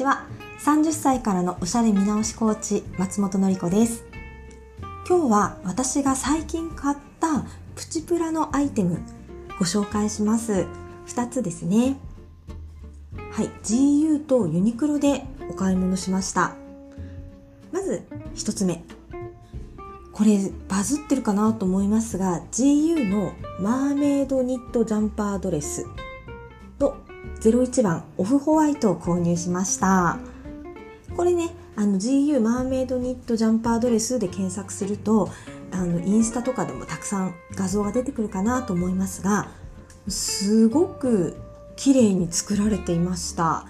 [0.00, 0.24] ちは。
[0.64, 4.04] 30歳からのおしゃれ見直しコーチ松本のり子です。
[5.06, 9.00] 今日は私が最近買ったプチプラのアイテム
[9.58, 10.66] ご紹介します。
[11.06, 11.96] 2つですね。
[13.32, 13.50] はい。
[13.62, 16.54] GU とユニクロでお買い物しました。
[17.70, 18.02] まず
[18.36, 18.82] 1つ目。
[20.12, 20.38] これ
[20.68, 25.86] バズってるかなと思いますが GU のマーメイドニットジャンパードレス
[26.78, 26.96] の
[27.40, 30.18] 01番オフホワイトを購入しました。
[31.16, 35.30] これねあの GU マーメイドニットジャンパードレスで検索すると
[35.70, 39.48] あのインスタとかでもたくさん画像が出てくるかなと思いますが
[40.08, 41.36] すごく
[41.76, 43.66] 綺麗に作られていました。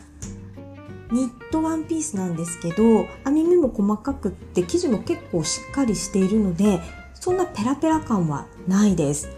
[1.12, 6.80] ニットワンピースなんですけど編み目も細かくって生地も結構しっかりしているので
[7.14, 9.28] そんなペラペラ感はないです。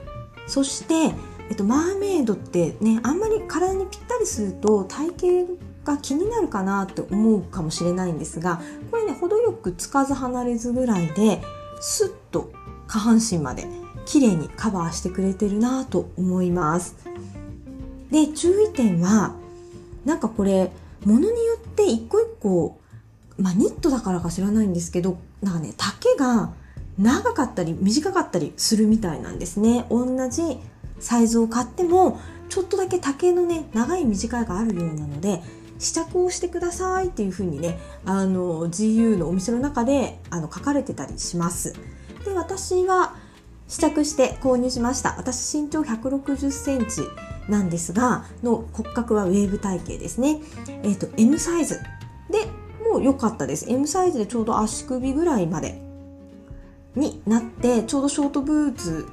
[0.47, 1.15] そして
[1.53, 5.53] えっと、マーメイドってねあんまり体にぴったりすると体型
[5.85, 11.43] が気になるかなって思うかもしれないんですがこれね程よくつかず離れずぐらいで
[11.79, 12.51] スッと
[12.87, 13.67] 下半身まで
[14.07, 16.97] 綺麗にカバーしてくれてるなと思います。
[18.11, 19.35] で注意点は
[20.07, 20.71] なんかこれ
[21.05, 22.79] ものによって一個一個
[23.37, 26.55] まあニットだからか知らないんですけどなんかね丈が
[26.99, 29.85] 長かったり短かったりするみたいなんですね。
[29.91, 30.59] 同じ
[31.03, 35.43] サイズを買ってもちょっとだけ丈のね長い短いがあるようなので
[35.79, 41.75] 試着をしてくださいっていう風にねあの GU のお店の中であの書かれてたりします。
[42.25, 43.17] で私は
[43.67, 45.17] 試着して購入しました。
[45.19, 47.01] 私身長160センチ
[47.49, 50.41] なんですがの骨格はウェーブ体型ですね。
[50.85, 51.81] えっ、ー、と M サイズ。
[52.31, 52.47] で
[52.89, 53.67] もう良かったです。
[53.69, 55.83] M サイズでちょうど足首ぐらいまで
[56.95, 59.09] になってちょうどショートブーツ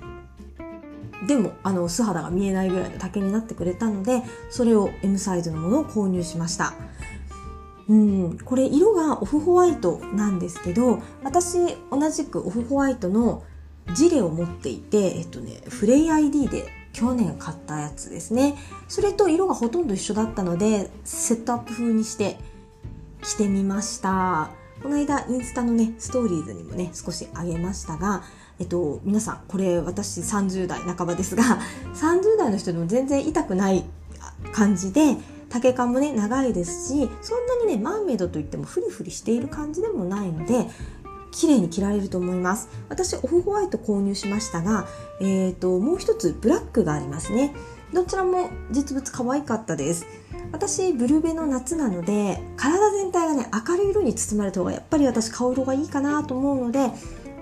[1.28, 6.74] でもあの素肌が見えないぐらいの丈になってくれたのでそれを M サイズのものを購入しました。
[7.90, 13.44] うんこれ色がオフホワイトなんですけど私同じくオフホワイトの
[13.96, 18.56] ジレを持っていてえっとねフレイ ID で去年買ったやつですね。
[18.88, 22.38] それと色がほとんど一緒だったのでセットアップ風にして
[23.24, 24.52] 着てみました。
[24.82, 28.24] この間インスタのねストーリーズにもね少しあげましたが
[28.60, 31.44] えっと、皆さんこれ私30代半ばですが
[31.96, 33.86] 30代の人でも全然痛くない
[34.54, 35.18] 感じで
[35.50, 40.68] 丈感もね長いですしそんなにねマーメイドといってもフリフリしている感じでもないので
[41.32, 42.70] 綺麗に着られると思います。
[42.90, 44.88] 私オフホワイト購入しましたが、
[45.22, 47.54] えーと、もう一つブラックがありますね。
[47.94, 50.06] どちらも実物可愛かったです。
[50.52, 56.90] 私ブルベの夏なので体全体がね明るい色に包まれた方がやっぱり私顔色がいいかなと思うので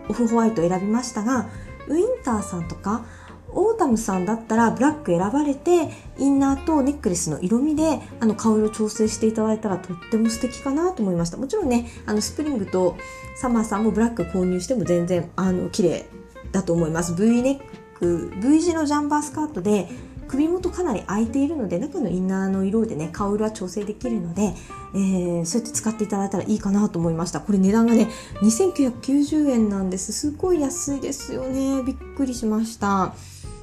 [0.10, 1.50] オフホワイト選びましたが
[1.88, 3.06] ウィンターさんとか
[3.50, 11.38] オータムさんだったらブラック選ばれてインナーとネックレスの色味であの顔色調整していただいたらとっても素敵かなと思いました。
[11.38, 12.98] もちろんねあのスプリングと
[13.36, 16.06] サマーさんもブラック購入しても全然あの綺麗
[16.52, 17.16] だと思います。
[17.16, 17.60] V ネッ
[18.00, 19.88] ク V 字のジャンバースカートで
[20.28, 24.54] 首元かなり空いているので中のインナーの色でね顔色は調整できるので、
[24.94, 27.40] えー、そうやって使っていただいたらいいかなと思いました。
[27.42, 28.10] これ値段がね
[28.42, 30.12] 2990円なんです。
[30.12, 31.84] すごい安いですよね。
[31.84, 33.14] びっくりしました。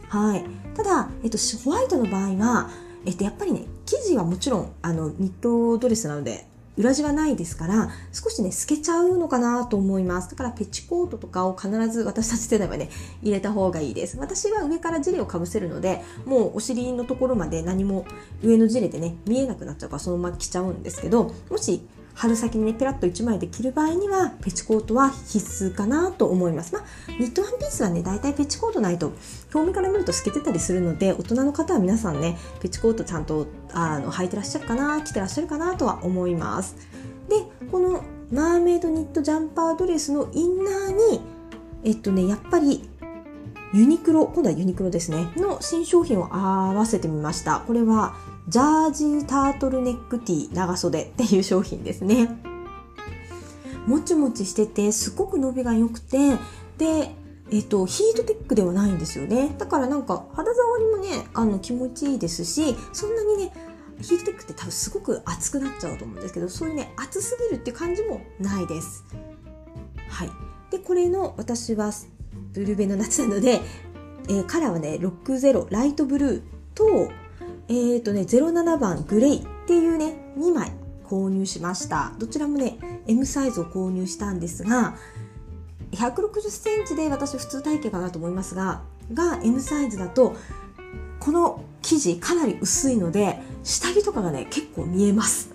[0.08, 0.44] はい。
[0.76, 2.70] ただ、えっと、ホワイトの場合は、
[3.04, 6.46] えっと、やっぱりね生地はもちろんあのニットドレスなので
[6.76, 10.30] 裏地はないですから少しね透けちゃうのかなと思います。
[10.30, 12.90] だからペチコートとかを必ず私たち世代はね
[13.22, 14.18] 入れた方がいいです。
[14.18, 18.06] 私は上からジレをかぶせるのでもうお尻のところまで何も
[18.42, 26.72] 上のジレでね見えなくなっちゃうからそのまま着ちゃうんですけどもし春先にねペラッと1枚で着る場合にはペチコートは必須かなと思います。
[26.72, 26.84] まあ
[27.18, 29.12] ニットワンピースはね大体ペチコートないと
[29.52, 36.76] 表面から見ると透けてたりするので大人の方は皆さんねペチコートちゃんとあの履いてらっしゃるかな着てらっしゃるかなとは思います。
[37.28, 37.36] で
[37.70, 38.02] この
[38.32, 41.20] マーメイドニットジャンパードレスのインナーに
[41.84, 42.88] えっとねやっぱり
[43.72, 47.64] ユニクロ今度はユニクロですねの新商品を合わせてみました。
[47.66, 48.14] これは
[48.48, 52.28] ジャージータートルネックティー長袖っていう商品ですね。
[53.86, 56.36] もちもちしててすごく伸びが良くて
[56.78, 57.14] で、
[57.50, 63.52] えっと、ヒートテックではないんですよねだからなんか肌触りもねあの気持ちいいですしそんなにね
[64.00, 69.04] ヒートテックって多分すごく熱くなっちゃうと思うんですけどそういうね熱すぎるって感じもないです。
[70.08, 70.30] はい、
[70.70, 71.92] でこれの私は
[72.52, 73.60] ブルベの夏なので、
[74.28, 76.42] えー、カラーはね60ライトブルー
[76.74, 77.10] と
[77.68, 80.72] えーとね、07番グレイっていうね、2枚
[81.04, 82.12] 購入しました。
[82.18, 84.96] どちらもね、M サイズを購入したんですが、
[85.92, 88.82] 160センチで私普通体型かなと思いますが、
[89.12, 90.34] が M サイズだと、
[91.20, 95.50] この生地かなり薄いので、下着とかがね、結構見えます。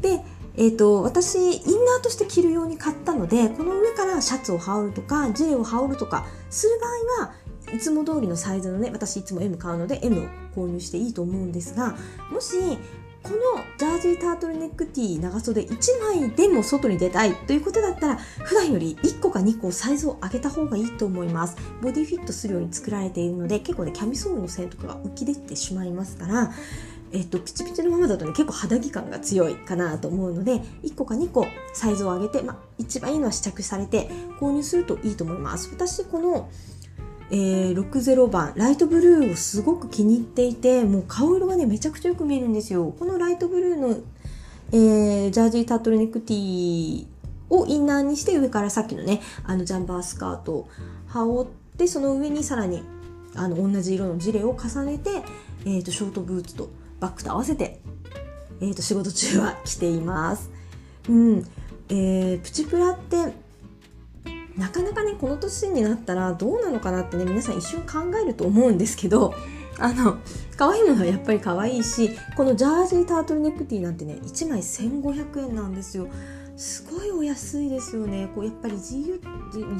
[0.00, 0.20] で、
[0.56, 6.78] えっ、ー、と、私、インナーとして着るように買ったので、この上からシャツを羽織るとか、ジレを羽織るとかする
[7.18, 7.34] 場合は、
[7.74, 10.24] いつも通りのサイズのね、私いつも M 買うので M を
[10.54, 11.96] 購入していいと思うんですが、
[12.30, 12.56] もし、
[13.24, 13.36] この
[13.78, 21.56] ジャージータートルネックティー長袖1枚でも外に出たいということだったら普段より1個か2個サイズを上げた方がいいと思います。
[21.80, 26.52] ボディフィットするように作られているので結構ねキャミソールの線とかが浮き出てしまいますから
[27.14, 34.08] えっと、ピチピチのままだとね結構肌着感が強いかなと思うので1個か2個サイズを上げて、まあ、一番いいのは試着されて
[34.40, 35.70] 購入するといいと思います。
[35.72, 36.50] 私この
[37.30, 42.94] えー、60番ライトブルーをすごく気に入っていてもう顔色がねめちゃくちゃよく見えるんですよ。
[42.98, 43.98] このライトブルーの、
[44.72, 47.06] えー、ジャージータートルネックティー
[47.48, 50.68] をインナーにして上からさっきのねあのジャンバースカートを
[51.06, 52.82] 羽織ってその上にさらに
[53.34, 55.10] あの同じ色のジレを重ねて、
[55.64, 56.68] えーと、ショートブーツと
[57.00, 57.80] バッグと合わせて、
[58.60, 60.50] えーと仕事中は着ています。
[61.08, 61.46] うん。
[61.88, 63.43] えー、プチプラって
[64.56, 69.34] なかなかねこの年になったらどうなのかなってね皆さん一瞬考えると思うんですけど
[69.78, 70.18] あの
[70.56, 76.08] 可愛いものはやっぱり可愛いしこのジャージータートルネックティーなんてね1枚1500円なんですよ。
[76.56, 78.28] すごいお安いですよね。
[78.32, 79.20] こうやっぱり GU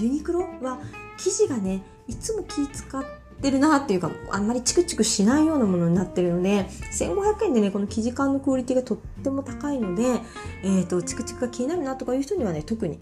[0.01, 0.81] ユニクロは
[1.19, 3.05] 生地がねいつも気使っ
[3.41, 6.67] てるなっていうかあんまりチクチクしないようなものになってるので
[6.99, 10.03] 1500円でねこの生地感のクオリティがとっても高いので、
[10.65, 12.99] えーとチクチクが気になるなとかいう人にはね特に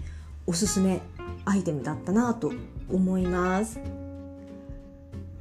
[0.47, 1.01] おすすめ
[1.45, 2.53] アイテムだったなと
[2.89, 3.81] 思います。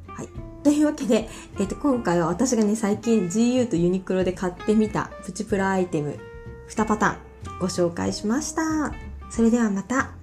[0.08, 0.30] はい。
[0.64, 1.28] というわけで、
[1.60, 6.20] え、ー、と、今回は私がね、最近 GU とユニクロで買ってみたプチプラアイテム
[6.70, 8.94] 2パターンご紹介しました。
[9.30, 10.21] それではまた。